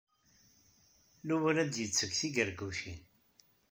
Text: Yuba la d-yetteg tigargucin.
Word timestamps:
Yuba 1.27 1.49
la 1.55 1.63
d-yetteg 1.65 2.11
tigargucin. 2.19 2.99